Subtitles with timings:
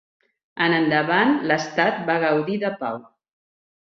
[0.67, 2.99] En endavant l'estat va gaudir de pau.